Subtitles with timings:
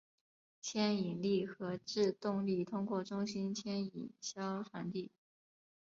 [0.63, 5.11] 牵引力和制动力通过中心牵引销传递。